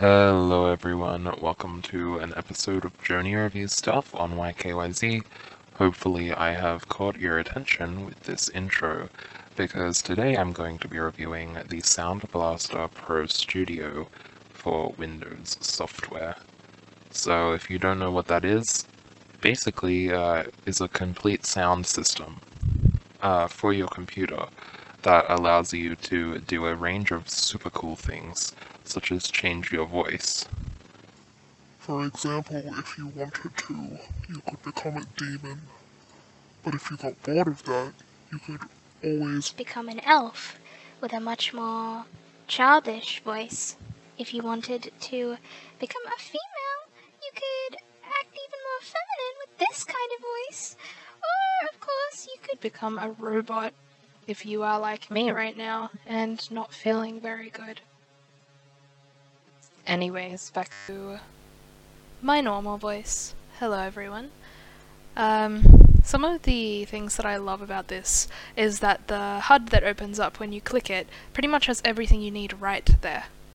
Hello 0.00 0.70
everyone, 0.70 1.24
welcome 1.40 1.82
to 1.82 2.20
an 2.20 2.32
episode 2.36 2.84
of 2.84 3.02
Journey 3.02 3.34
Reviews 3.34 3.72
Stuff 3.72 4.14
on 4.14 4.36
YKYZ. 4.36 5.24
Hopefully 5.74 6.32
I 6.32 6.52
have 6.52 6.88
caught 6.88 7.18
your 7.18 7.40
attention 7.40 8.06
with 8.06 8.20
this 8.20 8.48
intro, 8.50 9.08
because 9.56 10.00
today 10.00 10.36
I'm 10.36 10.52
going 10.52 10.78
to 10.78 10.86
be 10.86 11.00
reviewing 11.00 11.58
the 11.68 11.80
Sound 11.80 12.22
Blaster 12.30 12.86
Pro 12.94 13.26
Studio 13.26 14.06
for 14.50 14.94
Windows 14.96 15.56
software. 15.60 16.36
So 17.10 17.50
if 17.50 17.68
you 17.68 17.80
don't 17.80 17.98
know 17.98 18.12
what 18.12 18.28
that 18.28 18.44
is, 18.44 18.86
basically 19.40 20.12
uh, 20.12 20.44
is 20.64 20.80
a 20.80 20.86
complete 20.86 21.44
sound 21.44 21.86
system 21.86 22.36
uh, 23.20 23.48
for 23.48 23.72
your 23.72 23.88
computer 23.88 24.46
that 25.02 25.26
allows 25.28 25.72
you 25.72 25.94
to 25.96 26.40
do 26.40 26.66
a 26.66 26.74
range 26.74 27.10
of 27.10 27.28
super 27.28 27.70
cool 27.70 27.96
things, 27.96 28.54
such 28.84 29.12
as 29.12 29.30
change 29.30 29.72
your 29.72 29.86
voice. 29.86 30.46
For 31.78 32.04
example, 32.04 32.62
if 32.78 32.98
you 32.98 33.06
wanted 33.06 33.56
to, 33.56 33.98
you 34.28 34.42
could 34.46 34.62
become 34.62 34.96
a 34.96 35.04
demon. 35.16 35.62
But 36.62 36.74
if 36.74 36.90
you 36.90 36.96
got 36.96 37.22
bored 37.22 37.48
of 37.48 37.62
that, 37.64 37.92
you 38.30 38.38
could 38.38 38.60
always 39.02 39.52
become 39.52 39.88
an 39.88 40.00
elf 40.00 40.58
with 41.00 41.12
a 41.12 41.20
much 41.20 41.54
more 41.54 42.04
childish 42.46 43.22
voice. 43.22 43.76
If 44.18 44.34
you 44.34 44.42
wanted 44.42 44.90
to 45.00 45.36
become 45.78 46.02
a 46.06 46.20
female, 46.20 46.82
you 47.22 47.30
could 47.34 47.78
act 48.04 48.32
even 48.34 48.60
more 48.68 48.82
feminine 48.82 49.36
with 49.40 49.58
this 49.58 49.84
kind 49.84 50.10
of 50.16 50.24
voice. 50.50 50.76
Or, 51.22 51.68
of 51.72 51.80
course, 51.80 52.26
you 52.26 52.38
could 52.42 52.60
become 52.60 52.98
a 52.98 53.10
robot 53.10 53.72
if 54.28 54.44
you 54.44 54.62
are 54.62 54.78
like 54.78 55.10
me 55.10 55.30
right 55.30 55.56
now 55.56 55.90
and 56.06 56.48
not 56.50 56.72
feeling 56.72 57.18
very 57.18 57.48
good. 57.48 57.80
Anyways, 59.86 60.50
back 60.50 60.70
to 60.86 61.18
my 62.20 62.42
normal 62.42 62.76
voice. 62.76 63.34
Hello, 63.58 63.78
everyone. 63.78 64.30
Um, 65.16 65.64
some 66.04 66.24
of 66.24 66.42
the 66.42 66.84
things 66.84 67.16
that 67.16 67.24
I 67.24 67.38
love 67.38 67.62
about 67.62 67.88
this 67.88 68.28
is 68.54 68.80
that 68.80 69.08
the 69.08 69.40
HUD 69.40 69.68
that 69.68 69.82
opens 69.82 70.20
up 70.20 70.38
when 70.38 70.52
you 70.52 70.60
click 70.60 70.90
it 70.90 71.08
pretty 71.32 71.48
much 71.48 71.66
has 71.66 71.80
everything 71.82 72.20
you 72.20 72.30
need 72.30 72.60
right 72.60 72.88
there. 73.00 73.24